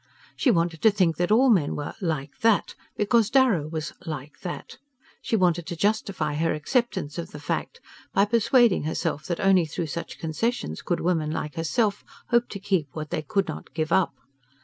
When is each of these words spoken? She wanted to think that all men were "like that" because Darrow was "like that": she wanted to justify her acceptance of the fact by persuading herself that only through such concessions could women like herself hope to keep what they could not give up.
She 0.35 0.49
wanted 0.49 0.81
to 0.81 0.89
think 0.89 1.17
that 1.17 1.31
all 1.31 1.51
men 1.51 1.75
were 1.75 1.93
"like 2.01 2.39
that" 2.39 2.73
because 2.97 3.29
Darrow 3.29 3.67
was 3.67 3.93
"like 4.03 4.39
that": 4.39 4.79
she 5.21 5.35
wanted 5.35 5.67
to 5.67 5.75
justify 5.75 6.33
her 6.33 6.55
acceptance 6.55 7.19
of 7.19 7.29
the 7.29 7.39
fact 7.39 7.79
by 8.11 8.25
persuading 8.25 8.85
herself 8.85 9.27
that 9.27 9.39
only 9.39 9.67
through 9.67 9.85
such 9.93 10.17
concessions 10.17 10.81
could 10.81 11.01
women 11.01 11.29
like 11.29 11.53
herself 11.53 12.03
hope 12.29 12.49
to 12.49 12.59
keep 12.59 12.87
what 12.93 13.11
they 13.11 13.21
could 13.21 13.47
not 13.47 13.75
give 13.75 13.91
up. 13.91 14.15